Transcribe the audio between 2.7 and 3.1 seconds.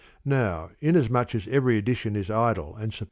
and sup.